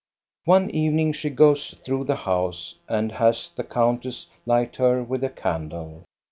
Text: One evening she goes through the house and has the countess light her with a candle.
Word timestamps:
One 0.45 0.71
evening 0.71 1.13
she 1.13 1.29
goes 1.29 1.75
through 1.85 2.05
the 2.05 2.15
house 2.15 2.73
and 2.89 3.11
has 3.11 3.51
the 3.51 3.63
countess 3.63 4.25
light 4.47 4.77
her 4.77 5.03
with 5.03 5.23
a 5.23 5.29
candle. 5.29 6.05